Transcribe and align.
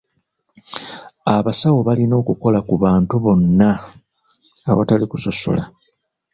Abasawo 1.35 1.79
balina 1.87 2.15
okukola 2.21 2.59
ku 2.67 2.75
bantu 2.83 3.13
bonna 3.23 3.69
awatali 4.69 5.05
kusosola. 5.11 5.63